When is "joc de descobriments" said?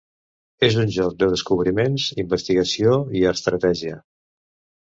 0.95-2.07